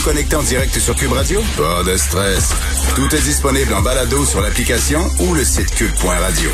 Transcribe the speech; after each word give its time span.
vous 0.00 0.06
connecter 0.06 0.36
en 0.36 0.42
direct 0.42 0.78
sur 0.78 0.94
Cube 0.94 1.12
Radio? 1.12 1.40
Pas 1.56 1.82
de 1.90 1.96
stress. 1.96 2.54
Tout 2.94 3.14
est 3.14 3.22
disponible 3.22 3.72
en 3.74 3.82
balado 3.82 4.24
sur 4.24 4.40
l'application 4.40 5.00
ou 5.20 5.34
le 5.34 5.44
site 5.44 5.70
cube.radio. 5.74 6.50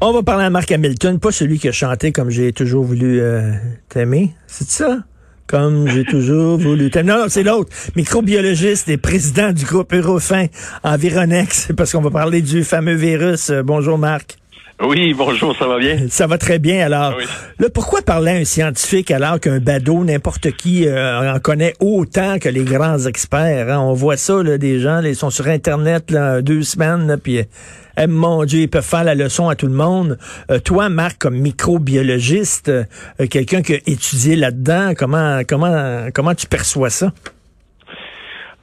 On 0.00 0.12
va 0.12 0.22
parler 0.22 0.44
à 0.44 0.50
Marc 0.50 0.70
Hamilton, 0.70 1.18
pas 1.18 1.32
celui 1.32 1.58
qui 1.58 1.68
a 1.68 1.72
chanté 1.72 2.12
comme 2.12 2.30
j'ai 2.30 2.52
toujours 2.52 2.84
voulu 2.84 3.20
euh, 3.20 3.52
t'aimer. 3.88 4.32
C'est 4.46 4.68
ça? 4.68 4.98
Comme 5.46 5.88
j'ai 5.88 6.04
toujours 6.04 6.58
voulu 6.58 6.90
t'aimer. 6.90 7.12
Non, 7.12 7.18
non, 7.18 7.26
c'est 7.28 7.42
l'autre. 7.42 7.70
Microbiologiste 7.96 8.88
et 8.88 8.96
président 8.96 9.52
du 9.52 9.64
groupe 9.64 9.92
Eurofin 9.92 10.46
Environex, 10.84 11.68
parce 11.76 11.92
qu'on 11.92 12.02
va 12.02 12.10
parler 12.10 12.42
du 12.42 12.64
fameux 12.64 12.94
virus. 12.94 13.50
Euh, 13.50 13.62
bonjour 13.62 13.98
Marc. 13.98 14.39
Oui, 14.82 15.12
bonjour, 15.12 15.54
ça 15.56 15.66
va 15.66 15.78
bien? 15.78 16.06
Ça 16.08 16.26
va 16.26 16.38
très 16.38 16.58
bien. 16.58 16.84
Alors, 16.86 17.14
là, 17.58 17.68
pourquoi 17.68 18.00
parler 18.00 18.30
à 18.30 18.34
un 18.36 18.44
scientifique 18.44 19.10
alors 19.10 19.38
qu'un 19.38 19.58
badaud, 19.58 20.04
n'importe 20.04 20.52
qui 20.52 20.88
euh, 20.88 21.34
en 21.34 21.38
connaît 21.38 21.74
autant 21.80 22.38
que 22.38 22.48
les 22.48 22.64
grands 22.64 22.98
experts? 22.98 23.68
Hein? 23.68 23.78
On 23.78 23.92
voit 23.92 24.16
ça, 24.16 24.42
là, 24.42 24.56
des 24.56 24.80
gens, 24.80 25.02
ils 25.02 25.14
sont 25.14 25.28
sur 25.28 25.48
Internet 25.48 26.10
là, 26.10 26.40
deux 26.40 26.62
semaines, 26.62 27.18
puis 27.22 27.40
eh, 27.98 28.06
mon 28.06 28.44
Dieu, 28.44 28.60
ils 28.60 28.68
peuvent 28.68 28.82
faire 28.82 29.04
la 29.04 29.14
leçon 29.14 29.50
à 29.50 29.54
tout 29.54 29.66
le 29.66 29.74
monde. 29.74 30.16
Euh, 30.50 30.58
toi, 30.60 30.88
Marc, 30.88 31.18
comme 31.18 31.36
microbiologiste, 31.36 32.70
euh, 32.70 32.84
quelqu'un 33.28 33.60
qui 33.60 33.74
a 33.74 33.78
étudié 33.86 34.34
là-dedans, 34.34 34.92
comment, 34.96 35.42
comment, 35.46 36.06
comment 36.14 36.34
tu 36.34 36.46
perçois 36.46 36.88
ça? 36.88 37.12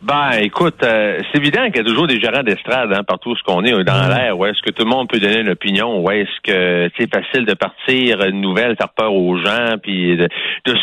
Ben, 0.01 0.31
écoute, 0.41 0.83
euh, 0.83 1.19
c'est 1.31 1.39
évident 1.39 1.65
qu'il 1.65 1.77
y 1.77 1.79
a 1.79 1.83
toujours 1.83 2.05
des 2.05 2.19
gérants 2.19 2.43
d'estrade 2.43 2.93
hein, 2.93 3.03
partout 3.03 3.35
ce 3.35 3.41
qu'on 3.41 3.63
est 3.63 3.83
dans 3.83 4.07
l'air. 4.07 4.37
Ouais, 4.37 4.51
est-ce 4.51 4.61
que 4.61 4.69
tout 4.69 4.83
le 4.83 4.89
monde 4.89 5.09
peut 5.09 5.19
donner 5.19 5.39
une 5.39 5.49
opinion? 5.49 6.01
Ouais, 6.01 6.21
est-ce 6.21 6.41
que 6.43 6.89
c'est 6.97 7.11
facile 7.11 7.45
de 7.45 7.55
partir 7.55 8.21
une 8.23 8.39
nouvelle, 8.39 8.75
faire 8.77 8.89
peur 8.89 9.13
aux 9.13 9.37
gens, 9.37 9.77
puis 9.81 10.15
de, 10.15 10.29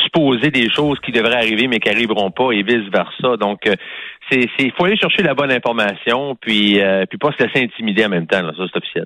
supposer 0.05 0.51
des 0.51 0.69
choses 0.69 0.99
qui 0.99 1.13
devraient 1.13 1.37
arriver 1.37 1.69
mais 1.69 1.79
qui 1.79 1.89
arriveront 1.89 2.33
pas 2.33 2.51
et 2.51 2.63
vice 2.63 2.91
versa. 2.93 3.37
Donc, 3.37 3.67
euh, 3.69 3.75
c'est, 4.31 4.49
c'est, 4.59 4.73
faut 4.77 4.85
aller 4.85 4.97
chercher 4.97 5.23
la 5.23 5.35
bonne 5.35 5.53
information, 5.53 6.37
puis, 6.41 6.81
euh, 6.81 7.05
puis 7.09 7.17
pas 7.17 7.31
se 7.39 7.45
laisser 7.45 7.63
intimider 7.63 8.07
en 8.07 8.09
même 8.09 8.27
temps. 8.27 8.43
Là, 8.43 8.53
ça, 8.57 8.65
c'est 8.73 8.79
officiel. 8.79 9.05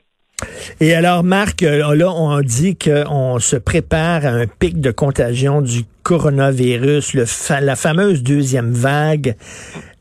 Et 0.80 0.94
alors, 0.94 1.22
Marc, 1.22 1.60
là, 1.62 2.10
on 2.12 2.40
dit 2.40 2.78
qu'on 2.78 3.38
se 3.40 3.56
prépare 3.56 4.24
à 4.24 4.30
un 4.30 4.46
pic 4.46 4.80
de 4.80 4.90
contagion 4.90 5.60
du 5.60 5.82
coronavirus, 6.08 7.12
le 7.12 7.26
la 7.60 7.76
fameuse 7.76 8.22
deuxième 8.22 8.72
vague. 8.72 9.36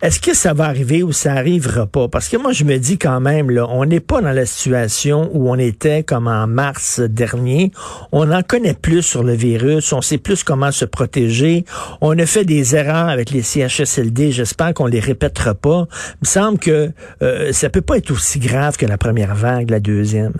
Est-ce 0.02 0.22
que 0.22 0.33
ça 0.33 0.53
va 0.53 0.63
arriver 0.63 1.03
ou 1.03 1.11
ça 1.11 1.33
arrivera 1.33 1.86
pas? 1.86 2.08
Parce 2.08 2.30
que 2.30 2.38
moi, 2.38 2.53
je 2.53 2.63
me 2.63 2.77
dis 2.77 2.97
quand 2.97 3.19
même, 3.19 3.50
là, 3.50 3.67
on 3.69 3.83
n'est 3.83 4.00
pas 4.00 4.22
dans 4.22 4.31
la 4.31 4.45
situation 4.45 5.30
où 5.33 5.50
on 5.50 5.58
était 5.58 6.03
comme 6.03 6.28
en 6.28 6.47
mars 6.47 7.02
dernier. 7.02 7.73
On 8.13 8.31
en 8.31 8.41
connaît 8.41 8.73
plus 8.73 9.02
sur 9.02 9.22
le 9.22 9.33
virus, 9.33 9.91
on 9.91 10.02
sait 10.02 10.17
plus 10.17 10.45
comment 10.45 10.72
se 10.72 10.85
protéger. 10.85 11.66
On 12.00 12.17
a 12.17 12.25
fait 12.25 12.45
des 12.45 12.73
erreurs 12.73 13.09
avec 13.09 13.31
les 13.31 13.41
CHSLD. 13.41 14.31
J'espère 14.31 14.73
qu'on 14.73 14.85
les 14.85 15.02
répétera 15.02 15.55
pas. 15.55 15.89
Il 15.91 16.19
me 16.22 16.28
semble 16.28 16.58
que 16.58 16.89
euh, 17.22 17.52
ça 17.52 17.69
peut 17.69 17.81
pas 17.81 17.97
être 17.97 18.11
aussi 18.11 18.39
grave 18.39 18.78
que 18.78 18.85
la 18.85 18.97
première 18.97 19.35
vague, 19.35 19.69
la 19.69 19.81
deuxième. 19.81 20.35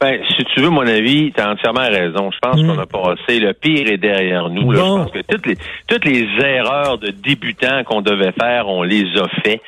Ben, 0.00 0.20
si 0.36 0.44
tu 0.44 0.60
veux 0.60 0.68
mon 0.68 0.86
avis, 0.86 1.32
tu 1.32 1.40
as 1.40 1.50
entièrement 1.50 1.88
raison. 1.88 2.30
Je 2.30 2.38
pense 2.40 2.62
mm. 2.62 2.66
qu'on 2.66 2.78
a 2.78 2.86
passé 2.86 3.40
le 3.40 3.52
pire 3.54 3.90
est 3.90 3.96
derrière 3.96 4.50
nous. 4.50 4.72
Je 4.74 4.78
pense 4.78 5.10
que 5.10 5.20
toutes 5.20 5.46
les 5.46 5.56
toutes 5.88 6.04
les 6.04 6.26
erreurs 6.44 6.98
de 6.98 7.10
débutants 7.10 7.82
qu'on 7.84 8.02
devait 8.02 8.32
faire, 8.38 8.68
on 8.68 8.82
les 8.82 9.04
a 9.16 9.28
fait. 9.42 9.60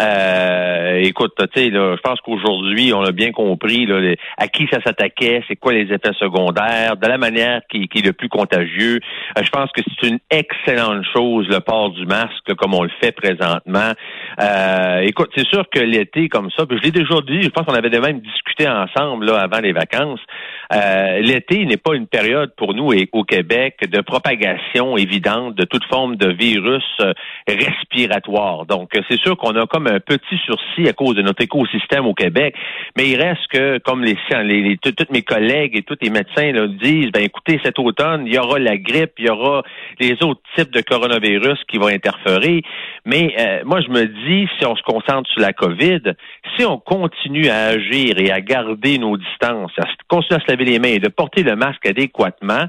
Euh, 0.00 1.00
écoute, 1.02 1.32
tu 1.36 1.60
sais, 1.60 1.70
je 1.70 2.00
pense 2.00 2.20
qu'aujourd'hui, 2.20 2.92
on 2.92 3.02
a 3.02 3.12
bien 3.12 3.32
compris 3.32 3.86
là, 3.86 4.14
à 4.38 4.48
qui 4.48 4.66
ça 4.72 4.80
s'attaquait, 4.82 5.42
c'est 5.48 5.56
quoi 5.56 5.72
les 5.72 5.92
effets 5.92 6.14
secondaires, 6.18 6.96
de 6.96 7.06
la 7.06 7.18
manière 7.18 7.60
qui, 7.70 7.88
qui 7.88 7.98
est 7.98 8.06
le 8.06 8.12
plus 8.12 8.28
contagieux. 8.28 9.00
Euh, 9.38 9.42
je 9.42 9.50
pense 9.50 9.70
que 9.72 9.82
c'est 9.82 10.08
une 10.08 10.18
excellente 10.30 11.04
chose 11.14 11.46
le 11.48 11.60
port 11.60 11.90
du 11.90 12.06
masque 12.06 12.54
comme 12.56 12.74
on 12.74 12.82
le 12.82 12.90
fait 13.00 13.12
présentement. 13.12 13.92
Euh, 14.40 14.98
écoute, 15.00 15.30
c'est 15.36 15.46
sûr 15.46 15.64
que 15.70 15.80
l'été 15.80 16.28
comme 16.28 16.50
ça, 16.56 16.64
je 16.68 16.76
l'ai 16.76 16.90
déjà 16.90 17.20
dit, 17.26 17.42
je 17.42 17.48
pense 17.48 17.66
qu'on 17.66 17.74
avait 17.74 17.90
même 18.00 18.20
discuté 18.20 18.68
ensemble 18.68 19.26
là 19.26 19.40
avant 19.40 19.60
les 19.60 19.73
vacances. 19.74 20.24
Euh, 20.72 21.20
l'été 21.20 21.64
n'est 21.66 21.76
pas 21.76 21.94
une 21.94 22.06
période 22.06 22.52
pour 22.56 22.74
nous 22.74 22.92
et 22.92 23.08
au 23.12 23.24
Québec 23.24 23.76
de 23.88 24.00
propagation 24.00 24.96
évidente 24.96 25.54
de 25.54 25.64
toute 25.64 25.84
forme 25.84 26.16
de 26.16 26.32
virus 26.32 26.84
euh, 27.00 27.12
respiratoire. 27.48 28.66
Donc, 28.66 28.90
c'est 29.08 29.18
sûr 29.20 29.36
qu'on 29.36 29.56
a 29.56 29.66
comme 29.66 29.86
un 29.86 30.00
petit 30.00 30.38
sursis 30.44 30.88
à 30.88 30.92
cause 30.92 31.16
de 31.16 31.22
notre 31.22 31.42
écosystème 31.42 32.06
au 32.06 32.14
Québec, 32.14 32.54
mais 32.96 33.08
il 33.08 33.20
reste 33.20 33.46
que, 33.50 33.78
comme 33.78 34.02
les, 34.02 34.16
les, 34.44 34.78
tous 34.78 34.94
mes 35.10 35.22
collègues 35.22 35.76
et 35.76 35.82
tous 35.82 35.98
les 36.00 36.10
médecins 36.10 36.52
là, 36.52 36.66
disent, 36.66 37.10
ben 37.12 37.22
écoutez, 37.22 37.60
cet 37.64 37.78
automne, 37.78 38.24
il 38.26 38.34
y 38.34 38.38
aura 38.38 38.58
la 38.58 38.76
grippe, 38.76 39.12
il 39.18 39.26
y 39.26 39.30
aura 39.30 39.62
les 40.00 40.14
autres 40.22 40.40
types 40.56 40.72
de 40.72 40.80
coronavirus 40.80 41.58
qui 41.68 41.78
vont 41.78 41.88
interférer. 41.88 42.62
Mais 43.04 43.34
euh, 43.38 43.62
moi, 43.64 43.80
je 43.80 43.88
me 43.88 44.06
dis, 44.06 44.48
si 44.58 44.66
on 44.66 44.76
se 44.76 44.82
concentre 44.82 45.30
sur 45.30 45.40
la 45.40 45.52
COVID, 45.52 46.00
si 46.56 46.64
on 46.64 46.78
continue 46.78 47.48
à 47.48 47.66
agir 47.66 48.18
et 48.18 48.30
à 48.30 48.40
garder 48.40 48.98
nos 48.98 49.16
distances, 49.16 49.72
à 49.78 49.84
continuer 50.08 50.40
à 50.40 50.46
se 50.46 50.52
laver 50.54 50.70
les 50.70 50.78
mains 50.78 50.88
et 50.88 50.98
de 50.98 51.08
porter 51.08 51.42
le 51.42 51.56
masque 51.56 51.86
adéquatement, 51.86 52.64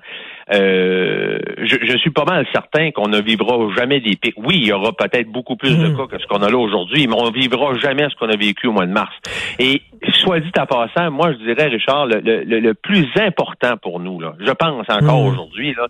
euh, 0.53 1.39
je, 1.57 1.97
suis 1.97 2.11
pas 2.11 2.25
mal 2.25 2.45
certain 2.53 2.91
qu'on 2.91 3.07
ne 3.07 3.19
vivra 3.19 3.57
jamais 3.75 3.99
des 3.99 4.15
pics. 4.15 4.35
Oui, 4.37 4.57
il 4.61 4.67
y 4.67 4.71
aura 4.71 4.91
peut-être 4.93 5.31
beaucoup 5.31 5.55
plus 5.55 5.75
de 5.77 5.87
hmm. 5.87 5.97
cas 5.97 6.07
que 6.07 6.21
ce 6.21 6.27
qu'on 6.27 6.43
a 6.43 6.49
là 6.49 6.57
aujourd'hui, 6.57 7.07
mais 7.07 7.15
on 7.17 7.31
vivra 7.31 7.73
jamais 7.79 8.07
ce 8.09 8.15
qu'on 8.15 8.29
a 8.29 8.35
vécu 8.35 8.67
au 8.67 8.71
mois 8.71 8.85
de 8.85 8.91
mars. 8.91 9.13
Et 9.59 9.81
soit 10.13 10.39
dit 10.39 10.51
en 10.59 10.65
passant, 10.65 11.09
moi 11.11 11.33
je 11.33 11.37
dirais, 11.37 11.67
Richard, 11.67 12.05
le, 12.05 12.19
le, 12.19 12.73
plus 12.73 13.07
important 13.15 13.77
pour 13.77 13.99
nous, 13.99 14.19
là, 14.19 14.33
je 14.39 14.51
pense 14.51 14.85
encore 14.89 15.23
hmm. 15.23 15.27
aujourd'hui, 15.27 15.73
là, 15.73 15.87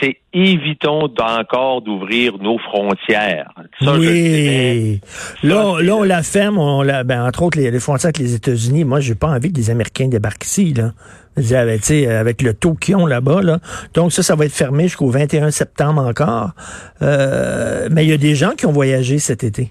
c'est 0.00 0.16
évitons 0.32 1.08
encore 1.18 1.82
d'ouvrir 1.82 2.38
nos 2.38 2.58
frontières. 2.58 3.52
oui. 3.80 5.00
là, 5.42 5.80
là, 5.80 5.96
on 5.96 6.02
la 6.02 6.22
ferme, 6.22 6.58
on 6.58 6.82
la, 6.82 7.04
ben, 7.04 7.26
entre 7.26 7.42
autres, 7.42 7.58
les, 7.58 7.80
frontières 7.80 8.08
avec 8.08 8.18
les 8.18 8.34
États-Unis. 8.34 8.84
Moi, 8.84 9.00
j'ai 9.00 9.14
pas 9.14 9.28
envie 9.28 9.52
que 9.52 9.58
les 9.58 9.70
Américains 9.70 10.08
débarquent 10.08 10.44
ici, 10.44 10.74
là. 10.74 10.92
Avec, 11.36 11.90
avec 11.90 12.42
le 12.42 12.52
taux 12.52 12.74
qu'ils 12.74 12.96
ont 12.96 13.06
là-bas, 13.06 13.42
là. 13.42 13.58
Donc 13.94 14.12
ça, 14.12 14.22
ça 14.22 14.34
va 14.34 14.44
être 14.44 14.52
fermé 14.52 14.84
jusqu'au 14.84 15.08
21 15.08 15.50
septembre 15.50 16.02
encore. 16.02 16.50
Euh, 17.00 17.88
mais 17.90 18.04
il 18.04 18.10
y 18.10 18.12
a 18.12 18.18
des 18.18 18.34
gens 18.34 18.50
qui 18.50 18.66
ont 18.66 18.72
voyagé 18.72 19.18
cet 19.18 19.42
été. 19.44 19.70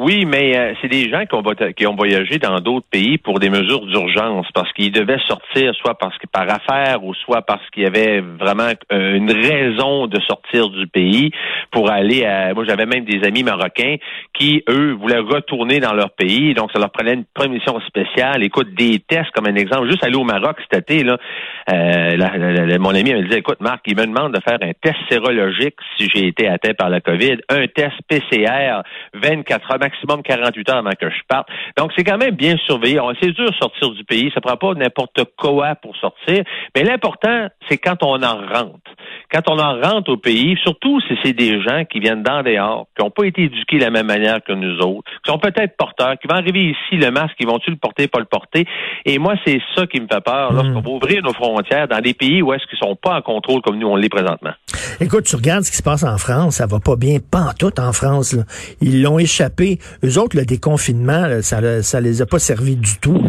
Oui, 0.00 0.26
mais 0.26 0.56
euh, 0.56 0.74
c'est 0.80 0.86
des 0.86 1.10
gens 1.10 1.24
qui 1.26 1.84
ont, 1.88 1.96
voyagé 1.96 2.38
dans 2.38 2.60
d'autres 2.60 2.86
pays 2.88 3.18
pour 3.18 3.40
des 3.40 3.50
mesures 3.50 3.84
d'urgence 3.84 4.46
parce 4.54 4.72
qu'ils 4.72 4.92
devaient 4.92 5.18
sortir 5.26 5.74
soit 5.74 5.98
parce 5.98 6.16
que 6.18 6.28
par 6.28 6.48
affaire 6.48 7.02
ou 7.02 7.14
soit 7.14 7.42
parce 7.42 7.68
qu'il 7.70 7.82
y 7.82 7.86
avait 7.86 8.20
vraiment 8.20 8.70
euh, 8.92 9.16
une 9.16 9.32
raison 9.32 10.06
de 10.06 10.20
sortir 10.20 10.68
du 10.68 10.86
pays 10.86 11.32
pour 11.72 11.90
aller 11.90 12.24
à 12.24 12.54
moi 12.54 12.64
j'avais 12.64 12.86
même 12.86 13.04
des 13.06 13.26
amis 13.26 13.42
marocains 13.42 13.96
qui 14.34 14.62
eux 14.68 14.92
voulaient 14.92 15.18
retourner 15.18 15.80
dans 15.80 15.94
leur 15.94 16.10
pays. 16.10 16.54
Donc 16.54 16.70
ça 16.70 16.78
leur 16.78 16.92
prenait 16.92 17.14
une 17.14 17.24
permission 17.24 17.80
spéciale. 17.80 18.44
Écoute 18.44 18.72
des 18.74 19.00
tests 19.00 19.32
comme 19.32 19.48
un 19.48 19.56
exemple 19.56 19.88
juste 19.88 20.04
aller 20.04 20.14
au 20.14 20.22
Maroc 20.22 20.58
cet 20.70 20.88
été 20.88 21.04
euh, 21.08 22.78
mon 22.78 22.94
ami 22.94 23.14
me 23.14 23.28
dit 23.28 23.34
écoute 23.34 23.60
Marc 23.60 23.80
il 23.86 23.96
me 23.96 24.06
demande 24.06 24.32
de 24.32 24.40
faire 24.40 24.58
un 24.62 24.72
test 24.80 24.98
sérologique 25.10 25.74
si 25.96 26.08
j'ai 26.14 26.28
été 26.28 26.46
atteint 26.46 26.74
par 26.74 26.88
la 26.88 27.00
Covid. 27.00 27.38
Un 27.48 27.66
test 27.66 27.96
PCR 28.06 28.82
24 29.14 29.72
heures 29.72 29.87
maximum 29.88 30.22
48 30.22 30.70
heures 30.70 30.76
avant 30.78 30.90
que 30.90 31.08
je 31.08 31.20
parte. 31.28 31.48
Donc, 31.76 31.92
c'est 31.96 32.04
quand 32.04 32.18
même 32.18 32.34
bien 32.34 32.56
surveillé. 32.66 33.00
C'est 33.20 33.32
dur 33.32 33.50
de 33.50 33.54
sortir 33.54 33.90
du 33.90 34.04
pays. 34.04 34.30
Ça 34.34 34.40
prend 34.40 34.56
pas 34.56 34.74
n'importe 34.74 35.20
quoi 35.36 35.74
pour 35.76 35.96
sortir. 35.96 36.44
Mais 36.74 36.82
l'important, 36.82 37.48
c'est 37.68 37.78
quand 37.78 38.02
on 38.02 38.22
en 38.22 38.36
rentre. 38.36 38.90
Quand 39.32 39.42
on 39.50 39.58
en 39.58 39.80
rentre 39.80 40.10
au 40.12 40.16
pays, 40.16 40.56
surtout 40.62 41.00
si 41.02 41.14
c'est 41.22 41.32
des 41.32 41.60
gens 41.62 41.84
qui 41.84 42.00
viennent 42.00 42.22
d'en 42.22 42.42
dehors, 42.42 42.86
qui 42.96 43.04
n'ont 43.04 43.10
pas 43.10 43.24
été 43.24 43.42
éduqués 43.42 43.78
de 43.78 43.84
la 43.84 43.90
même 43.90 44.06
manière 44.06 44.42
que 44.42 44.52
nous 44.52 44.78
autres, 44.78 45.10
qui 45.24 45.30
sont 45.30 45.38
peut-être 45.38 45.76
porteurs, 45.76 46.14
qui 46.20 46.28
vont 46.28 46.36
arriver 46.36 46.70
ici, 46.70 46.96
le 46.96 47.10
masque, 47.10 47.34
ils 47.40 47.46
vont-tu 47.46 47.70
le 47.70 47.76
porter, 47.76 48.08
pas 48.08 48.20
le 48.20 48.24
porter? 48.24 48.66
Et 49.04 49.18
moi, 49.18 49.34
c'est 49.46 49.60
ça 49.74 49.86
qui 49.86 50.00
me 50.00 50.06
fait 50.06 50.20
peur 50.22 50.52
lorsqu'on 50.52 50.80
hmm. 50.80 50.84
va 50.84 50.90
ouvrir 50.90 51.22
nos 51.22 51.32
frontières 51.32 51.88
dans 51.88 52.00
des 52.00 52.14
pays 52.14 52.42
où 52.42 52.52
est-ce 52.52 52.66
qu'ils 52.66 52.78
sont 52.78 52.96
pas 52.96 53.16
en 53.16 53.22
contrôle 53.22 53.60
comme 53.62 53.78
nous, 53.78 53.88
on 53.88 53.96
l'est 53.96 54.08
présentement. 54.08 54.52
Écoute, 55.00 55.24
tu 55.24 55.36
regardes 55.36 55.64
ce 55.64 55.70
qui 55.70 55.76
se 55.76 55.82
passe 55.82 56.04
en 56.04 56.18
France, 56.18 56.56
ça 56.56 56.66
va 56.66 56.80
pas 56.80 56.96
bien, 56.96 57.18
pas 57.20 57.50
en 57.50 57.52
tout 57.52 57.78
en 57.80 57.92
France. 57.92 58.36
Ils 58.80 59.02
l'ont 59.02 59.18
échappé 59.18 59.77
eux 60.04 60.18
autres, 60.18 60.36
le 60.36 60.44
déconfinement, 60.44 61.40
ça, 61.42 61.82
ça 61.82 62.00
les 62.00 62.22
a 62.22 62.26
pas 62.26 62.38
servi 62.38 62.76
du 62.76 62.98
tout. 63.00 63.22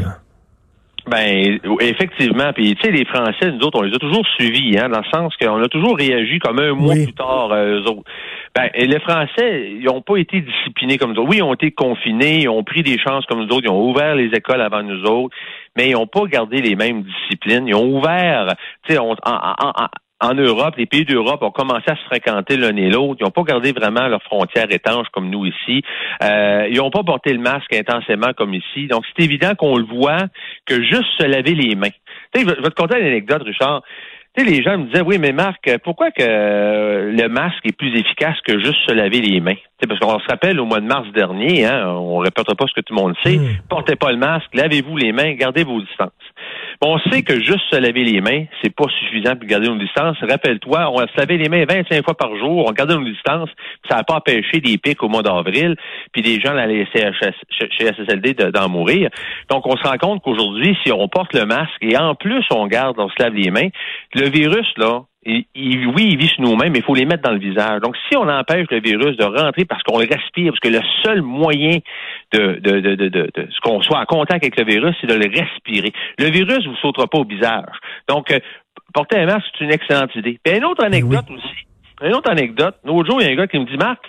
Ben 1.09 1.59
effectivement, 1.79 2.53
puis 2.53 2.75
tu 2.75 2.81
sais 2.83 2.91
les 2.91 3.05
Français, 3.05 3.51
nous 3.51 3.65
autres, 3.65 3.79
on 3.79 3.83
les 3.83 3.95
a 3.95 3.97
toujours 3.97 4.25
suivis, 4.35 4.77
hein, 4.77 4.89
dans 4.89 4.99
le 4.99 5.09
sens 5.11 5.35
qu'on 5.37 5.61
a 5.61 5.67
toujours 5.67 5.97
réagi 5.97 6.37
comme 6.39 6.59
un 6.59 6.73
mois 6.73 6.93
plus 6.93 7.13
tard 7.13 7.51
euh, 7.51 7.79
eux 7.79 7.89
autres. 7.89 8.03
Ben 8.55 8.69
les 8.75 8.99
Français, 8.99 9.71
ils 9.71 9.85
n'ont 9.85 10.01
pas 10.01 10.17
été 10.17 10.41
disciplinés 10.41 10.97
comme 10.97 11.13
nous 11.13 11.21
autres. 11.21 11.29
Oui, 11.29 11.37
ils 11.37 11.43
ont 11.43 11.53
été 11.53 11.71
confinés, 11.71 12.41
ils 12.41 12.49
ont 12.49 12.63
pris 12.63 12.83
des 12.83 12.99
chances 12.99 13.25
comme 13.25 13.39
nous 13.39 13.47
autres, 13.47 13.63
ils 13.63 13.71
ont 13.71 13.89
ouvert 13.89 14.15
les 14.15 14.29
écoles 14.35 14.61
avant 14.61 14.83
nous 14.83 15.03
autres, 15.05 15.35
mais 15.75 15.89
ils 15.89 15.93
n'ont 15.93 16.07
pas 16.07 16.25
gardé 16.25 16.61
les 16.61 16.75
mêmes 16.75 17.03
disciplines. 17.03 17.67
Ils 17.67 17.75
ont 17.75 17.97
ouvert, 17.97 18.53
tu 18.85 18.93
sais, 18.93 18.99
en, 18.99 19.15
en 19.23 19.87
Europe, 20.21 20.75
les 20.77 20.85
pays 20.85 21.05
d'Europe 21.05 21.41
ont 21.43 21.51
commencé 21.51 21.85
à 21.87 21.95
se 21.95 22.03
fréquenter 22.03 22.57
l'un 22.57 22.75
et 22.75 22.89
l'autre. 22.89 23.17
Ils 23.19 23.23
n'ont 23.23 23.31
pas 23.31 23.43
gardé 23.43 23.71
vraiment 23.71 24.07
leurs 24.07 24.23
frontières 24.23 24.71
étanches 24.71 25.07
comme 25.13 25.29
nous 25.29 25.45
ici. 25.45 25.81
Euh, 26.23 26.67
ils 26.69 26.77
n'ont 26.77 26.91
pas 26.91 27.03
porté 27.03 27.31
le 27.31 27.39
masque 27.39 27.73
intensément 27.73 28.33
comme 28.35 28.53
ici. 28.53 28.87
Donc, 28.87 29.05
c'est 29.07 29.23
évident 29.23 29.55
qu'on 29.55 29.77
le 29.77 29.85
voit 29.85 30.25
que 30.65 30.81
juste 30.83 31.09
se 31.17 31.25
laver 31.25 31.55
les 31.55 31.75
mains. 31.75 31.89
Tu 32.33 32.41
je 32.41 32.45
vais 32.45 32.55
te 32.55 32.75
conter 32.75 32.99
une 32.99 33.07
anecdote, 33.07 33.43
Richard. 33.43 33.81
tu 34.37 34.43
les 34.43 34.61
gens 34.61 34.77
me 34.77 34.85
disaient, 34.87 35.01
oui, 35.01 35.17
mais 35.19 35.31
Marc, 35.31 35.69
pourquoi 35.83 36.11
que 36.11 36.23
le 36.23 37.27
masque 37.29 37.65
est 37.65 37.75
plus 37.75 37.97
efficace 37.97 38.35
que 38.45 38.59
juste 38.59 38.79
se 38.87 38.93
laver 38.93 39.21
les 39.21 39.39
mains? 39.39 39.55
Sais, 39.79 39.87
parce 39.87 39.99
qu'on 39.99 40.19
se 40.19 40.27
rappelle 40.27 40.59
au 40.59 40.65
mois 40.65 40.79
de 40.79 40.85
mars 40.85 41.07
dernier, 41.13 41.65
hein, 41.65 41.87
on 41.87 42.17
répétera 42.17 42.55
pas 42.55 42.65
ce 42.67 42.73
que 42.73 42.81
tout 42.81 42.93
le 42.93 43.01
monde 43.01 43.15
sait, 43.23 43.37
hmm. 43.37 43.57
portez 43.69 43.95
pas 43.95 44.11
le 44.11 44.17
masque, 44.17 44.49
lavez-vous 44.53 44.97
les 44.97 45.11
mains, 45.11 45.33
gardez 45.33 45.63
vos 45.63 45.81
distances. 45.81 46.11
Bon, 46.81 46.95
on 46.95 47.11
sait 47.11 47.23
que 47.23 47.41
juste 47.41 47.63
se 47.69 47.75
laver 47.75 48.05
les 48.05 48.21
mains, 48.21 48.45
c'est 48.61 48.73
pas 48.73 48.85
suffisant 48.99 49.35
pour 49.35 49.45
garder 49.47 49.67
nos 49.67 49.77
distances. 49.77 50.15
Rappelle-toi, 50.21 50.89
on 50.91 50.99
se 50.99 51.17
laver 51.17 51.37
les 51.37 51.49
mains 51.49 51.65
25 51.65 52.05
fois 52.05 52.15
par 52.15 52.33
jour, 52.37 52.65
on 52.67 52.71
gardait 52.71 52.95
nos 52.95 53.03
distances, 53.03 53.49
ça 53.89 53.97
n'a 53.97 54.03
pas 54.03 54.15
empêché 54.15 54.61
des 54.61 54.77
pics 54.77 55.03
au 55.03 55.09
mois 55.09 55.21
d'avril, 55.21 55.75
puis 56.13 56.21
des 56.21 56.39
gens 56.39 56.55
allaient 56.55 56.87
chez 56.93 57.85
SSLD 57.85 58.33
d'en 58.53 58.69
mourir. 58.69 59.09
Donc, 59.49 59.65
on 59.67 59.75
se 59.75 59.83
rend 59.83 59.97
compte 59.97 60.23
qu'aujourd'hui, 60.23 60.77
si 60.83 60.91
on 60.91 61.07
porte 61.09 61.33
le 61.33 61.45
masque 61.45 61.81
et 61.81 61.97
en 61.97 62.15
plus 62.15 62.45
on 62.51 62.67
garde, 62.67 62.95
on 62.97 63.09
se 63.09 63.15
lave 63.21 63.33
les 63.33 63.51
mains, 63.51 63.69
le 64.15 64.29
virus, 64.29 64.67
là, 64.77 65.03
oui, 65.25 65.45
il 65.55 66.17
vit 66.17 66.27
sur 66.27 66.41
nous-mêmes, 66.41 66.71
mais 66.71 66.79
il 66.79 66.83
faut 66.83 66.95
les 66.95 67.05
mettre 67.05 67.23
dans 67.23 67.33
le 67.33 67.39
visage. 67.39 67.81
Donc, 67.81 67.95
si 68.07 68.15
on 68.15 68.27
empêche 68.27 68.67
le 68.71 68.79
virus 68.79 69.17
de 69.17 69.25
rentrer 69.25 69.65
parce 69.65 69.83
qu'on 69.83 69.99
le 69.99 70.07
respire, 70.09 70.51
parce 70.51 70.59
que 70.59 70.69
le 70.69 70.81
seul 71.03 71.21
moyen 71.21 71.79
de, 72.31 72.59
de, 72.59 72.79
de, 72.79 72.95
de, 72.95 73.09
de, 73.09 73.49
qu'on 73.61 73.81
soit 73.81 73.99
en 73.99 74.05
contact 74.05 74.43
avec 74.43 74.57
le 74.57 74.65
virus, 74.65 74.95
c'est 75.01 75.07
de 75.07 75.15
le 75.15 75.27
respirer. 75.27 75.91
Le 76.17 76.29
virus 76.29 76.65
vous 76.65 76.75
sautera 76.77 77.07
pas 77.07 77.19
au 77.19 77.25
visage. 77.25 77.75
Donc, 78.07 78.31
euh, 78.31 78.39
porter 78.93 79.19
un 79.19 79.25
masque, 79.25 79.47
c'est 79.57 79.65
une 79.65 79.73
excellente 79.73 80.15
idée. 80.15 80.39
Et 80.45 80.57
une 80.57 80.65
autre 80.65 80.85
anecdote 80.85 81.25
aussi. 81.29 81.65
Une 82.01 82.13
autre 82.13 82.29
anecdote. 82.31 82.75
L'autre 82.85 83.09
jour, 83.09 83.21
il 83.21 83.27
y 83.27 83.29
a 83.29 83.33
un 83.33 83.35
gars 83.35 83.47
qui 83.47 83.59
me 83.59 83.65
dit, 83.65 83.77
Marc, 83.77 84.01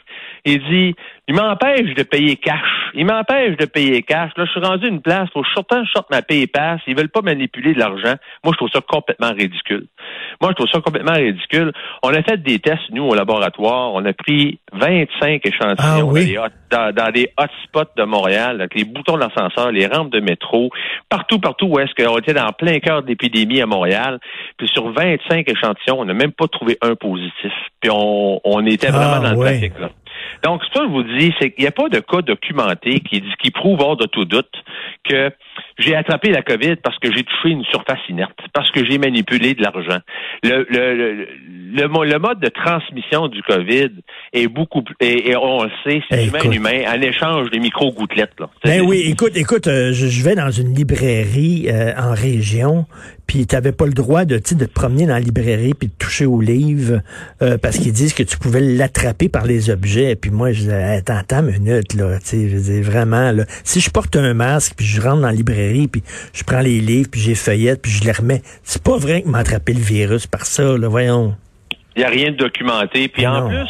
il 0.44 0.58
dit, 0.70 0.94
il 1.28 1.34
m'empêche 1.34 1.94
de 1.94 2.02
payer 2.02 2.36
cash. 2.36 2.58
Il 2.94 3.06
m'empêche 3.06 3.56
de 3.56 3.66
payer 3.66 4.02
cash. 4.02 4.32
Là, 4.36 4.46
je 4.46 4.50
suis 4.50 4.60
rendu 4.60 4.88
une 4.88 5.00
place 5.00 5.28
où 5.36 5.44
je 5.44 5.50
sortant, 5.50 5.84
je 5.84 5.90
sorte 5.90 6.10
ma 6.10 6.22
paye 6.22 6.46
passe. 6.46 6.80
Ils 6.86 6.96
veulent 6.96 7.08
pas 7.08 7.22
manipuler 7.22 7.72
de 7.72 7.78
l'argent. 7.78 8.14
Moi, 8.42 8.52
je 8.52 8.56
trouve 8.56 8.70
ça 8.72 8.80
complètement 8.80 9.30
ridicule. 9.30 9.86
Moi, 10.40 10.50
je 10.50 10.54
trouve 10.56 10.68
ça 10.72 10.80
complètement 10.80 11.12
ridicule. 11.12 11.72
On 12.02 12.08
a 12.08 12.22
fait 12.22 12.42
des 12.42 12.58
tests, 12.58 12.90
nous, 12.90 13.04
au 13.04 13.14
laboratoire. 13.14 13.92
On 13.94 14.04
a 14.06 14.12
pris 14.12 14.58
25 14.72 15.46
échantillons 15.46 16.12
ah 16.42 16.92
dans, 16.92 17.12
des 17.12 17.32
hotspots 17.36 17.92
de 17.96 18.04
Montréal, 18.04 18.60
avec 18.60 18.74
les 18.74 18.84
boutons 18.84 19.16
d'ascenseur, 19.16 19.70
les 19.70 19.86
rampes 19.86 20.10
de 20.10 20.20
métro, 20.20 20.70
partout, 21.08 21.38
partout 21.38 21.66
où 21.66 21.78
est-ce 21.78 21.94
qu'on 21.94 22.18
était 22.18 22.34
dans 22.34 22.50
plein 22.52 22.78
cœur 22.80 23.02
d'épidémie 23.02 23.60
à 23.60 23.66
Montréal. 23.66 24.18
Puis 24.56 24.68
sur 24.68 24.90
25 24.90 25.48
échantillons, 25.48 26.00
on 26.00 26.04
n'a 26.04 26.14
même 26.14 26.32
pas 26.32 26.48
trouvé 26.48 26.78
un 26.82 26.94
positif. 26.94 27.52
Puis 27.80 27.90
on, 27.92 28.40
on 28.44 28.66
était 28.66 28.90
vraiment 28.90 29.16
ah 29.16 29.20
dans 29.20 29.30
le 29.30 29.38
trafic, 29.38 29.78
là. 29.78 29.90
Donc, 30.44 30.62
ce 30.64 30.78
que 30.78 30.84
je 30.84 30.90
vous 30.90 31.02
dis, 31.02 31.34
c'est 31.40 31.50
qu'il 31.50 31.62
n'y 31.62 31.68
a 31.68 31.72
pas 31.72 31.88
de 31.88 32.00
cas 32.00 32.22
documenté 32.22 33.00
qui, 33.00 33.22
qui 33.42 33.50
prouve 33.50 33.80
hors 33.80 33.96
de 33.96 34.06
tout 34.06 34.24
doute 34.24 34.52
que 35.08 35.30
j'ai 35.78 35.94
attrapé 35.94 36.30
la 36.30 36.42
COVID 36.42 36.76
parce 36.76 36.98
que 36.98 37.12
j'ai 37.12 37.22
touché 37.22 37.50
une 37.50 37.64
surface 37.64 38.00
inerte, 38.08 38.38
parce 38.52 38.70
que 38.70 38.84
j'ai 38.84 38.98
manipulé 38.98 39.54
de 39.54 39.62
l'argent. 39.62 39.98
Le, 40.42 40.66
le, 40.68 40.94
le, 40.94 41.28
le, 41.72 42.18
mode 42.18 42.40
de 42.40 42.48
transmission 42.48 43.28
du 43.28 43.42
COVID 43.42 43.90
est 44.32 44.48
beaucoup 44.48 44.82
plus, 44.82 44.94
et, 45.00 45.34
on 45.36 45.64
le 45.64 45.70
sait, 45.84 46.02
c'est 46.10 46.26
humain 46.26 46.50
humain, 46.50 46.82
en 46.88 47.00
échange 47.00 47.50
des 47.50 47.58
micro-gouttelettes. 47.58 48.34
Ben 48.64 48.82
oui, 48.82 49.04
écoute, 49.06 49.36
écoute, 49.36 49.66
euh, 49.66 49.92
je, 49.92 50.22
vais 50.22 50.34
dans 50.34 50.50
une 50.50 50.74
librairie 50.74 51.66
euh, 51.68 51.92
en 51.96 52.12
région, 52.12 52.86
puis 53.30 53.46
tu 53.46 53.54
n'avais 53.54 53.70
pas 53.70 53.86
le 53.86 53.92
droit 53.92 54.24
de, 54.24 54.38
de 54.38 54.64
te 54.64 54.74
promener 54.74 55.06
dans 55.06 55.12
la 55.12 55.20
librairie 55.20 55.74
puis 55.74 55.86
de 55.86 55.92
toucher 55.96 56.26
aux 56.26 56.40
livres 56.40 56.98
euh, 57.42 57.58
parce 57.58 57.78
qu'ils 57.78 57.92
disent 57.92 58.12
que 58.12 58.24
tu 58.24 58.36
pouvais 58.36 58.58
l'attraper 58.58 59.28
par 59.28 59.46
les 59.46 59.70
objets. 59.70 60.16
Puis 60.16 60.32
moi, 60.32 60.50
je 60.50 60.62
disais, 60.62 60.96
attends, 60.96 61.16
attends 61.16 61.46
une 61.46 61.62
minute, 61.62 61.94
là, 61.94 62.18
tu 62.18 62.26
sais, 62.26 62.48
je 62.48 62.56
dis 62.56 62.82
vraiment, 62.82 63.30
là, 63.30 63.44
si 63.62 63.78
je 63.78 63.88
porte 63.88 64.16
un 64.16 64.34
masque 64.34 64.74
puis 64.76 64.84
je 64.84 65.00
rentre 65.00 65.20
dans 65.20 65.28
la 65.28 65.32
librairie 65.32 65.86
puis 65.86 66.02
je 66.34 66.42
prends 66.42 66.58
les 66.58 66.80
livres 66.80 67.08
puis 67.08 67.20
j'ai 67.20 67.36
feuillette 67.36 67.80
puis 67.80 67.92
je 67.92 68.02
les 68.02 68.10
remets, 68.10 68.42
c'est 68.64 68.82
pas 68.82 68.96
vrai 68.96 69.22
que 69.22 69.28
m'attraper 69.28 69.74
le 69.74 69.80
virus 69.80 70.26
par 70.26 70.44
ça, 70.44 70.76
là, 70.76 70.88
voyons. 70.88 71.36
Il 71.94 72.00
n'y 72.00 72.04
a 72.04 72.08
rien 72.08 72.32
de 72.32 72.36
documenté. 72.36 73.06
Puis 73.06 73.28
en 73.28 73.46
plus, 73.46 73.68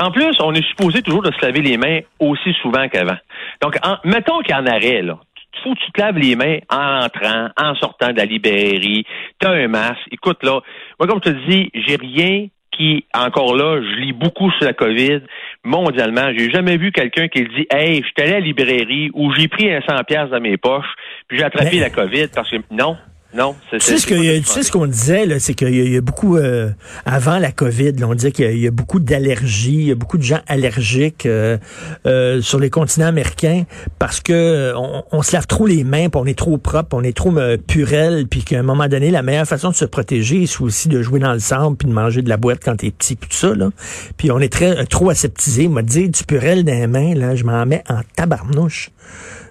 en 0.00 0.10
plus, 0.10 0.36
on 0.40 0.52
est 0.52 0.68
supposé 0.68 1.00
toujours 1.00 1.22
de 1.22 1.32
se 1.32 1.46
laver 1.46 1.62
les 1.62 1.78
mains 1.78 2.00
aussi 2.18 2.52
souvent 2.60 2.86
qu'avant. 2.90 3.16
Donc, 3.62 3.78
mettons 4.04 4.40
qu'il 4.40 4.54
y 4.54 4.58
en 4.58 4.66
arrêt, 4.66 5.00
là 5.00 5.18
faut 5.62 5.74
que 5.74 5.80
tu 5.80 5.92
te 5.92 6.00
laves 6.00 6.18
les 6.18 6.36
mains 6.36 6.58
en 6.70 7.04
entrant, 7.04 7.48
en 7.56 7.74
sortant 7.76 8.12
de 8.12 8.16
la 8.16 8.24
librairie. 8.24 9.04
Tu 9.40 9.46
as 9.46 9.50
un 9.50 9.68
masque. 9.68 10.00
Écoute, 10.10 10.42
là, 10.42 10.60
moi, 10.98 11.08
comme 11.08 11.20
je 11.24 11.30
te 11.30 11.50
dis, 11.50 11.70
j'ai 11.74 11.96
rien 11.96 12.48
qui, 12.72 13.04
encore 13.12 13.56
là, 13.56 13.80
je 13.82 14.00
lis 14.00 14.12
beaucoup 14.12 14.50
sur 14.52 14.64
la 14.64 14.72
COVID 14.72 15.20
mondialement. 15.64 16.30
J'ai 16.36 16.50
jamais 16.50 16.76
vu 16.76 16.92
quelqu'un 16.92 17.28
qui 17.28 17.42
dit 17.42 17.66
Hey, 17.70 18.02
je 18.02 18.06
suis 18.06 18.14
allé 18.18 18.30
à 18.30 18.40
la 18.40 18.40
librairie 18.40 19.10
où 19.14 19.32
j'ai 19.32 19.48
pris 19.48 19.72
un 19.72 19.80
100 19.80 20.04
pièces 20.04 20.30
dans 20.30 20.40
mes 20.40 20.56
poches, 20.56 20.94
puis 21.26 21.38
j'ai 21.38 21.44
attrapé 21.44 21.80
la 21.80 21.90
COVID 21.90 22.28
parce 22.34 22.50
que 22.50 22.56
non, 22.70 22.96
non, 23.34 23.56
c'est 23.70 23.78
Tu 23.78 23.84
sais 23.84 23.98
ce 23.98 24.42
sais 24.46 24.62
ce 24.62 24.72
qu'on 24.72 24.86
disait 24.86 25.26
là, 25.26 25.38
c'est 25.38 25.52
qu'il 25.52 25.92
y, 25.92 25.96
a 25.98 26.00
beaucoup 26.00 26.38
euh, 26.38 26.70
avant 27.04 27.38
la 27.38 27.52
Covid, 27.52 27.92
là, 27.92 28.06
on 28.08 28.14
disait 28.14 28.32
qu'il 28.32 28.58
y, 28.58 28.66
a 28.66 28.70
beaucoup 28.70 29.00
d'allergies, 29.00 29.74
il 29.74 29.88
y 29.88 29.90
a 29.90 29.94
beaucoup 29.94 30.16
de 30.16 30.22
gens 30.22 30.40
allergiques 30.46 31.26
euh, 31.26 31.58
euh, 32.06 32.40
sur 32.40 32.58
les 32.58 32.70
continents 32.70 33.08
américains 33.08 33.64
parce 33.98 34.20
que 34.20 34.72
on, 35.12 35.20
se 35.20 35.32
lave 35.32 35.46
trop 35.46 35.66
les 35.66 35.84
mains, 35.84 36.08
puis 36.08 36.18
on 36.18 36.24
est 36.24 36.38
trop 36.38 36.56
propre, 36.56 36.96
on 36.96 37.02
est 37.02 37.14
trop 37.14 37.34
purel, 37.66 38.26
puis 38.28 38.44
qu'à 38.44 38.60
un 38.60 38.62
moment 38.62 38.88
donné, 38.88 39.10
la 39.10 39.22
meilleure 39.22 39.46
façon 39.46 39.68
de 39.68 39.74
se 39.74 39.84
protéger, 39.84 40.46
c'est 40.46 40.62
aussi 40.62 40.88
de 40.88 41.02
jouer 41.02 41.20
dans 41.20 41.34
le 41.34 41.38
sable 41.38 41.76
puis 41.76 41.86
de 41.86 41.92
manger 41.92 42.22
de 42.22 42.30
la 42.30 42.38
boîte 42.38 42.60
quand 42.64 42.76
t'es 42.76 42.90
petit, 42.90 43.14
puis 43.14 43.28
tout 43.28 43.36
ça 43.36 43.54
là. 43.54 43.68
Puis 44.16 44.30
on 44.30 44.38
est 44.38 44.50
très 44.50 44.86
trop 44.86 45.10
aseptisé. 45.10 45.68
M'a 45.68 45.82
dit 45.82 46.08
du 46.08 46.24
purel 46.24 46.64
dans 46.64 46.72
les 46.72 46.86
mains 46.86 47.14
là, 47.14 47.34
je 47.34 47.44
m'en 47.44 47.66
mets 47.66 47.84
en 47.90 48.00
tabarnouche. 48.16 48.90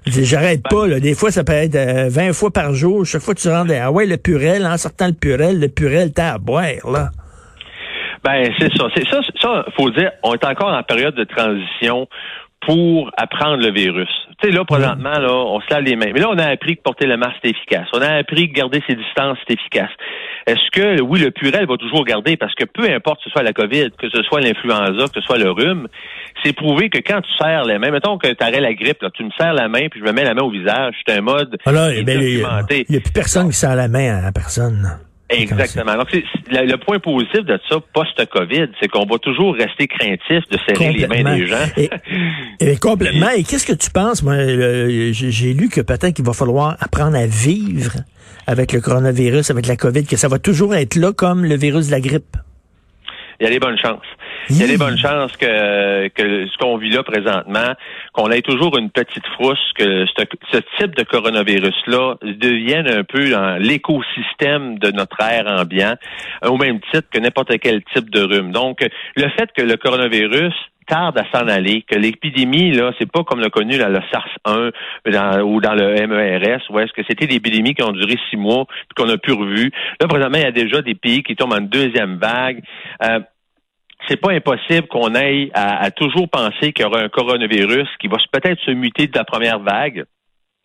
J'arrête 0.07 0.63
pas, 0.63 0.87
là. 0.87 0.99
Des 0.99 1.13
fois, 1.13 1.31
ça 1.31 1.43
peut 1.43 1.53
être 1.53 1.75
20 1.75 2.29
euh, 2.29 2.33
fois 2.33 2.51
par 2.51 2.73
jour. 2.73 3.05
Chaque 3.05 3.21
fois 3.21 3.33
que 3.33 3.39
tu 3.39 3.49
rentres, 3.49 3.66
ah 3.75 3.91
ouais, 3.91 4.05
le 4.05 4.17
purel, 4.17 4.65
en 4.65 4.77
sortant 4.77 5.07
le 5.07 5.13
purel, 5.13 5.59
le 5.59 5.67
purel, 5.67 6.13
t'as 6.13 6.33
à 6.33 6.37
boire, 6.37 6.89
là. 6.91 7.09
Ben, 8.23 8.51
c'est 8.59 8.75
ça. 8.75 8.87
C'est 8.95 9.07
ça, 9.07 9.21
ça, 9.41 9.65
faut 9.77 9.89
dire, 9.91 10.11
on 10.23 10.33
est 10.33 10.45
encore 10.45 10.73
en 10.73 10.83
période 10.83 11.15
de 11.15 11.23
transition 11.23 12.07
pour 12.61 13.11
apprendre 13.17 13.63
le 13.63 13.71
virus. 13.71 14.09
Tu 14.41 14.49
sais, 14.49 14.55
là, 14.55 14.65
présentement, 14.65 15.17
là, 15.17 15.31
on 15.31 15.61
se 15.61 15.69
lave 15.69 15.83
les 15.83 15.95
mains. 15.95 16.11
Mais 16.13 16.19
là, 16.19 16.29
on 16.29 16.37
a 16.37 16.45
appris 16.45 16.75
que 16.75 16.81
porter 16.81 17.05
le 17.05 17.17
masque, 17.17 17.37
c'est 17.43 17.51
efficace. 17.51 17.87
On 17.93 18.01
a 18.01 18.15
appris 18.15 18.49
que 18.49 18.53
garder 18.53 18.83
ses 18.87 18.95
distances, 18.95 19.37
c'est 19.47 19.53
efficace. 19.53 19.91
Est-ce 20.47 20.71
que, 20.71 21.01
oui, 21.01 21.19
le 21.19 21.31
purel 21.31 21.67
va 21.67 21.75
toujours 21.75 22.05
garder, 22.05 22.37
parce 22.37 22.55
que 22.55 22.63
peu 22.63 22.89
importe 22.89 23.17
que 23.19 23.25
ce 23.25 23.29
soit 23.31 23.43
la 23.43 23.51
COVID, 23.51 23.91
que 23.99 24.09
ce 24.09 24.23
soit 24.23 24.39
l'influenza, 24.39 25.07
que 25.07 25.19
ce 25.19 25.21
soit 25.21 25.37
le 25.37 25.51
rhume, 25.51 25.89
c'est 26.41 26.53
prouvé 26.53 26.89
que 26.89 26.99
quand 26.99 27.19
tu 27.19 27.29
serres 27.37 27.65
les 27.65 27.77
mains, 27.77 27.91
mettons 27.91 28.17
que 28.17 28.27
tu 28.27 28.41
arrêtes 28.43 28.61
la 28.61 28.73
grippe, 28.73 29.01
là, 29.01 29.09
tu 29.13 29.25
me 29.25 29.29
serres 29.37 29.53
la 29.53 29.67
main, 29.67 29.89
puis 29.91 29.99
je 29.99 30.05
me 30.05 30.13
mets 30.13 30.23
la 30.23 30.33
main 30.33 30.43
au 30.43 30.49
visage, 30.49 30.95
c'est 31.05 31.17
un 31.17 31.21
mode 31.21 31.57
voilà, 31.65 31.87
ah 31.87 32.01
ben, 32.01 32.21
Il 32.87 32.91
n'y 32.91 32.95
a 32.95 33.01
plus 33.01 33.11
personne 33.11 33.49
qui 33.49 33.57
serre 33.57 33.75
la 33.75 33.89
main 33.89 34.23
à 34.23 34.31
personne. 34.31 34.97
Exactement. 35.29 35.95
Donc, 35.95 36.07
le, 36.13 36.75
point 36.77 36.99
positif 36.99 37.43
de 37.43 37.59
ça, 37.69 37.77
post-COVID, 37.93 38.67
c'est 38.79 38.87
qu'on 38.87 39.05
va 39.05 39.17
toujours 39.17 39.55
rester 39.55 39.87
craintif 39.87 40.47
de 40.49 40.57
serrer 40.67 40.93
les 40.93 41.07
mains 41.07 41.35
des 41.35 41.47
gens. 41.47 41.65
Et, 42.59 42.77
complètement. 42.77 43.29
Et 43.31 43.43
qu'est-ce 43.43 43.65
que 43.65 43.73
tu 43.73 43.91
penses? 43.91 44.23
Moi, 44.23 44.37
j'ai 45.11 45.53
lu 45.53 45.69
que 45.69 45.81
peut-être 45.81 46.13
qu'il 46.13 46.25
va 46.25 46.33
falloir 46.33 46.77
apprendre 46.79 47.17
à 47.17 47.25
vivre 47.25 47.91
avec 48.45 48.71
le 48.71 48.79
coronavirus, 48.79 49.51
avec 49.51 49.67
la 49.67 49.75
COVID, 49.75 50.05
que 50.05 50.15
ça 50.15 50.29
va 50.29 50.39
toujours 50.39 50.73
être 50.75 50.95
là 50.95 51.11
comme 51.11 51.43
le 51.43 51.55
virus 51.55 51.87
de 51.87 51.91
la 51.91 51.99
grippe. 51.99 52.37
Il 53.39 53.43
y 53.43 53.47
a 53.47 53.49
des 53.49 53.59
bonnes 53.59 53.77
chances. 53.77 54.01
Il 54.49 54.57
y 54.57 54.63
a 54.63 54.67
des 54.67 54.77
bonnes 54.77 54.97
chances 54.97 55.35
que, 55.35 56.07
que 56.09 56.47
ce 56.47 56.57
qu'on 56.57 56.77
vit 56.77 56.89
là 56.89 57.03
présentement, 57.03 57.73
qu'on 58.13 58.31
ait 58.31 58.41
toujours 58.41 58.77
une 58.77 58.89
petite 58.89 59.25
frousse, 59.33 59.59
que 59.75 60.05
ce, 60.05 60.57
type 60.79 60.95
de 60.95 61.03
coronavirus-là 61.03 62.15
devienne 62.21 62.87
un 62.87 63.03
peu 63.03 63.29
dans 63.29 63.57
l'écosystème 63.57 64.79
de 64.79 64.91
notre 64.91 65.21
air 65.21 65.45
ambiant, 65.47 65.95
au 66.45 66.57
même 66.57 66.79
titre 66.91 67.07
que 67.11 67.19
n'importe 67.19 67.57
quel 67.59 67.83
type 67.93 68.09
de 68.09 68.21
rhume. 68.21 68.51
Donc, 68.51 68.87
le 69.15 69.29
fait 69.37 69.49
que 69.55 69.61
le 69.61 69.75
coronavirus 69.75 70.53
tarde 70.87 71.17
à 71.17 71.25
s'en 71.37 71.47
aller, 71.47 71.83
que 71.83 71.95
l'épidémie, 71.95 72.71
là, 72.71 72.91
c'est 72.97 73.11
pas 73.11 73.23
comme 73.23 73.41
le 73.41 73.49
connu 73.49 73.77
dans 73.77 73.89
le 73.89 73.99
SARS-1 73.99 75.41
ou 75.43 75.61
dans 75.61 75.73
le 75.73 76.07
MERS, 76.07 76.61
où 76.69 76.79
est-ce 76.79 76.93
que 76.93 77.01
c'était 77.07 77.27
des 77.27 77.35
épidémies 77.35 77.75
qui 77.75 77.83
ont 77.83 77.91
duré 77.91 78.15
six 78.29 78.37
mois, 78.37 78.65
qu'on 78.95 79.09
a 79.09 79.17
pu 79.17 79.33
revu. 79.33 79.71
Là, 79.99 80.07
présentement, 80.07 80.37
il 80.37 80.43
y 80.43 80.47
a 80.47 80.51
déjà 80.51 80.81
des 80.81 80.95
pays 80.95 81.23
qui 81.23 81.35
tombent 81.35 81.53
en 81.53 81.61
deuxième 81.61 82.17
vague. 82.17 82.63
Euh, 83.03 83.19
c'est 84.07 84.17
pas 84.17 84.31
impossible 84.31 84.87
qu'on 84.87 85.15
aille 85.15 85.51
à, 85.53 85.91
toujours 85.91 86.29
penser 86.29 86.73
qu'il 86.73 86.83
y 86.83 86.87
aura 86.87 87.01
un 87.01 87.09
coronavirus 87.09 87.87
qui 87.99 88.07
va 88.07 88.17
peut-être 88.31 88.59
se 88.61 88.71
muter 88.71 89.07
de 89.07 89.17
la 89.17 89.23
première 89.23 89.59
vague. 89.59 90.05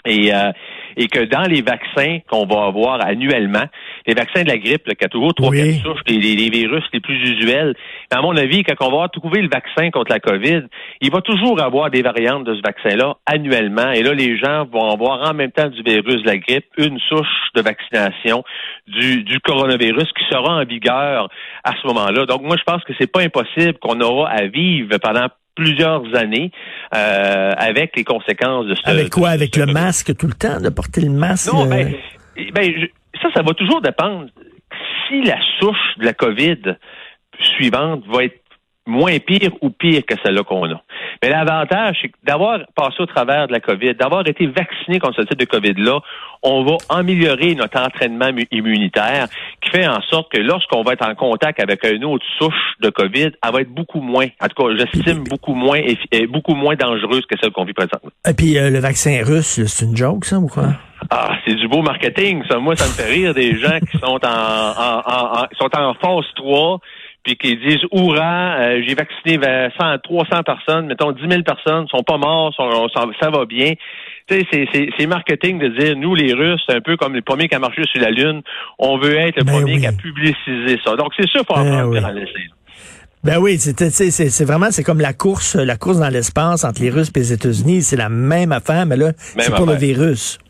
Et, 0.07 0.35
euh, 0.35 0.51
et 0.97 1.07
que 1.07 1.21
dans 1.25 1.43
les 1.43 1.63
vaccins 1.63 2.19
qu'on 2.29 2.45
va 2.47 2.67
avoir 2.67 3.05
annuellement, 3.07 3.65
les 4.07 4.15
vaccins 4.15 4.43
de 4.43 4.49
la 4.49 4.59
grippe, 4.59 4.89
a 4.89 5.09
toujours 5.09 5.35
trois 5.35 5.53
quatre 5.53 5.83
souches, 5.83 6.01
les, 6.09 6.19
les, 6.19 6.51
virus 6.51 6.85
les 6.93 7.01
plus 7.01 7.17
usuels, 7.17 7.75
à 8.11 8.21
mon 8.21 8.37
avis, 8.37 8.63
quand 8.65 8.75
on 8.87 8.99
va 8.99 9.09
trouver 9.09 9.43
le 9.43 9.49
vaccin 9.49 9.91
contre 9.91 10.11
la 10.11 10.21
COVID, 10.21 10.63
il 11.01 11.11
va 11.11 11.21
toujours 11.21 11.63
avoir 11.63 11.91
des 11.91 12.03
variantes 12.03 12.45
de 12.45 12.55
ce 12.55 12.61
vaccin-là 12.63 13.17
annuellement. 13.27 13.91
Et 13.93 14.03
là, 14.03 14.13
les 14.13 14.37
gens 14.39 14.65
vont 14.67 14.91
avoir 14.91 15.31
en 15.31 15.35
même 15.35 15.53
temps 15.53 15.69
du 15.69 15.83
virus 15.83 16.23
de 16.23 16.27
la 16.27 16.39
grippe 16.39 16.67
une 16.77 16.99
souche 17.09 17.27
de 17.55 17.63
vaccination 17.63 18.45
du, 18.87 19.23
du 19.23 19.41
coronavirus 19.41 20.09
qui 20.13 20.25
sera 20.31 20.57
en 20.57 20.65
vigueur 20.65 21.29
à 21.65 21.73
ce 21.81 21.87
moment-là. 21.87 22.27
Donc 22.27 22.43
moi, 22.43 22.57
je 22.57 22.65
pense 22.65 22.83
que 22.85 22.93
c'est 22.99 23.11
pas 23.11 23.23
impossible 23.23 23.79
qu'on 23.81 24.01
aura 24.01 24.31
à 24.31 24.47
vivre 24.47 24.97
pendant 24.99 25.29
plusieurs 25.55 26.03
années 26.15 26.51
euh, 26.95 27.53
avec 27.57 27.97
les 27.97 28.05
conséquences 28.05 28.67
de 28.67 28.75
ce 28.75 28.89
Avec 28.89 29.11
quoi? 29.11 29.31
avec 29.31 29.57
le 29.57 29.67
masque 29.67 30.17
tout 30.17 30.27
le 30.27 30.35
temps, 30.35 30.61
de 30.61 30.69
porter 30.69 31.03
le 31.03 31.11
masque? 31.11 31.53
Non, 31.53 31.67
ben, 31.67 31.95
ben 32.55 32.89
ça, 33.21 33.29
ça 33.35 33.43
va 33.43 33.53
toujours 33.55 33.81
dépendre 33.81 34.27
si 35.09 35.23
la 35.23 35.39
souche 35.59 35.99
de 35.99 36.05
la 36.05 36.15
COVID 36.15 36.77
suivante 37.39 38.05
va 38.07 38.25
être 38.25 38.42
moins 38.87 39.19
pire 39.19 39.51
ou 39.61 39.71
pire 39.71 40.03
que 40.07 40.15
celle-là 40.25 40.43
qu'on 40.43 40.71
a. 40.71 40.83
Mais 41.23 41.31
l'avantage, 41.31 41.99
c'est 42.03 42.09
que 42.09 42.17
d'avoir 42.25 42.61
passé 42.75 42.97
au 43.01 43.07
travers 43.07 43.47
de 43.47 43.53
la 43.53 43.61
COVID, 43.61 43.95
d'avoir 43.95 44.27
été 44.27 44.47
vacciné 44.47 44.99
contre 44.99 45.23
ce 45.23 45.27
type 45.27 45.39
de 45.39 45.45
COVID-là, 45.45 46.01
on 46.43 46.65
va 46.65 46.77
améliorer 46.89 47.55
notre 47.55 47.81
entraînement 47.81 48.31
immunitaire 48.51 49.29
qui 49.61 49.71
fait 49.71 49.87
en 49.87 50.01
sorte 50.03 50.33
que 50.33 50.41
lorsqu'on 50.41 50.83
va 50.83 50.95
être 50.95 51.07
en 51.07 51.15
contact 51.15 51.61
avec 51.61 51.85
une 51.85 52.05
autre 52.05 52.25
souche 52.39 52.75
de 52.81 52.91
COVID, 52.91 53.31
elle 53.43 53.53
va 53.53 53.61
être 53.61 53.73
beaucoup 53.73 54.01
moins, 54.01 54.27
en 54.41 54.49
tout 54.49 54.62
cas, 54.62 54.77
j'estime 54.77 55.25
beaucoup 55.31 55.55
moins 55.55 55.81
beaucoup 56.29 56.55
moins 56.55 56.75
dangereuse 56.75 57.25
que 57.27 57.37
celle 57.41 57.53
qu'on 57.53 57.65
vit 57.65 57.73
présentement. 57.73 58.11
Et 58.29 58.35
puis 58.35 58.59
euh, 58.59 58.71
le 58.71 58.81
vaccin 58.81 59.23
russe, 59.25 59.61
c'est 59.65 59.85
une 59.85 59.97
joke, 59.97 60.25
ça, 60.25 60.39
ou 60.39 60.49
quoi? 60.49 60.69
Ah, 61.11 61.37
c'est 61.45 61.55
du 61.55 61.69
beau 61.69 61.83
marketing, 61.83 62.43
ça. 62.49 62.59
Moi, 62.59 62.77
ça 62.77 62.87
me 62.87 62.93
fait 62.93 63.12
rire 63.12 63.35
des 63.35 63.59
gens 63.59 63.79
qui 63.81 63.99
sont 63.99 64.19
en, 64.25 64.27
en, 64.27 65.43
en 65.43 65.47
sont 65.59 65.77
en 65.77 65.95
phase 65.95 66.25
3 66.37 66.81
puis 67.23 67.37
qu'ils 67.37 67.61
disent 67.61 67.85
Oura, 67.91 68.57
euh, 68.59 68.83
j'ai 68.87 68.95
vacciné 68.95 69.38
100, 69.79 69.99
300 69.99 70.43
personnes, 70.43 70.87
mettons 70.87 71.12
10 71.12 71.21
000 71.29 71.43
personnes, 71.43 71.87
sont 71.88 72.02
pas 72.02 72.19
morts, 72.19 72.55
ça 72.57 73.31
va 73.31 73.45
bien. 73.45 73.75
Tu 74.29 74.45
sais, 74.52 74.69
c'est 74.99 75.07
marketing 75.07 75.59
de 75.59 75.69
dire, 75.69 75.97
nous, 75.97 76.14
les 76.14 76.33
Russes, 76.33 76.62
c'est 76.67 76.76
un 76.76 76.81
peu 76.81 76.97
comme 76.97 77.14
les 77.14 77.23
premiers 77.23 77.49
qui 77.49 77.57
ont 77.57 77.61
marché 77.61 77.83
sur 77.85 78.00
la 78.00 78.11
Lune, 78.11 78.43
on 78.79 78.99
veut 78.99 79.17
être 79.17 79.37
le 79.37 79.45
ben 79.45 79.52
premier 79.52 79.79
qui 79.79 79.87
a 79.87 79.93
publicisé 79.93 80.79
ça. 80.85 80.97
Donc, 80.97 81.12
c'est 81.17 81.29
sûr, 81.29 81.43
faut 81.47 81.55
en 81.55 81.64
ben 81.64 82.00
prendre 82.00 82.19
oui. 82.19 82.49
Ben 83.25 83.38
oui, 83.38 83.57
c'est 83.59 84.45
vraiment 84.45 84.73
c'est 84.73 84.83
comme 84.83 85.00
la 85.00 85.12
course 85.12 85.55
la 85.55 85.76
course 85.76 86.00
dans 86.00 86.09
l'espace 86.09 86.64
entre 86.64 86.83
les 86.83 86.91
Russes 86.91 87.12
et 87.14 87.21
les 87.21 87.33
États-Unis, 87.33 87.83
c'est 87.83 87.97
la 87.97 88.09
même 88.09 88.50
affaire, 88.50 88.85
mais 88.85 88.97
là 88.97 89.12
c'est 89.17 89.55
pour 89.55 89.67
le 89.67 89.75
virus. 89.75 90.41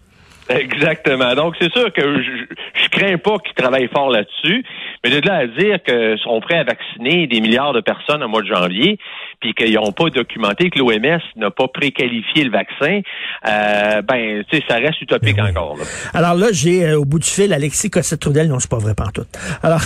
Exactement. 0.48 1.34
Donc, 1.34 1.54
c'est 1.60 1.72
sûr 1.72 1.92
que 1.92 2.02
je, 2.02 2.54
je 2.82 2.88
crains 2.88 3.18
pas 3.18 3.38
qu'ils 3.38 3.54
travaillent 3.54 3.88
fort 3.88 4.10
là-dessus, 4.10 4.64
mais 5.04 5.10
de 5.10 5.26
là 5.26 5.36
à 5.36 5.46
dire 5.46 5.82
qu'ils 5.82 6.18
sont 6.22 6.40
prêts 6.40 6.58
à 6.58 6.64
vacciner 6.64 7.26
des 7.26 7.40
milliards 7.40 7.72
de 7.72 7.80
personnes 7.80 8.22
au 8.22 8.28
mois 8.28 8.42
de 8.42 8.46
janvier, 8.46 8.98
puis 9.40 9.54
qu'ils 9.54 9.74
n'ont 9.74 9.92
pas 9.92 10.10
documenté 10.10 10.70
que 10.70 10.78
l'OMS 10.78 11.20
n'a 11.36 11.50
pas 11.50 11.68
préqualifié 11.68 12.44
le 12.44 12.50
vaccin, 12.50 13.00
euh, 13.48 14.02
ben, 14.02 14.44
tu 14.48 14.56
sais, 14.56 14.64
ça 14.68 14.76
reste 14.76 15.00
utopique 15.00 15.36
ben 15.36 15.50
encore. 15.50 15.76
Alors 16.14 16.34
là, 16.34 16.46
j'ai 16.52 16.86
euh, 16.86 17.00
au 17.00 17.04
bout 17.04 17.18
du 17.18 17.28
fil 17.28 17.52
Alexis 17.52 17.90
Cossette-Trudel. 17.90 18.48
Non, 18.48 18.58
c'est 18.60 18.70
pas 18.70 18.78
vrai, 18.78 18.94
tout. 19.12 19.26
Alors, 19.62 19.80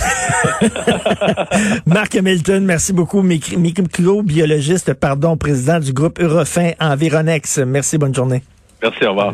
Marc 1.85 2.15
Hamilton, 2.15 2.63
merci 2.63 2.93
beaucoup. 2.93 3.21
Micro-biologiste, 3.23 4.93
pardon, 4.93 5.37
président 5.37 5.79
du 5.79 5.93
groupe 5.93 6.19
Eurofin 6.19 6.71
Environex. 6.79 7.59
Merci, 7.59 7.97
bonne 7.97 8.13
journée. 8.13 8.41
Merci, 8.81 9.05
au 9.05 9.09
revoir. 9.09 9.33